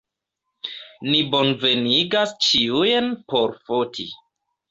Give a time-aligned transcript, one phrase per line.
[1.09, 4.09] Ni bonvenigas ĉiujn por foti.